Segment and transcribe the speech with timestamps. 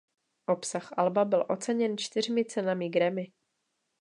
[0.45, 3.31] Obsah alba byl oceněn čtyřmi cenami Grammy.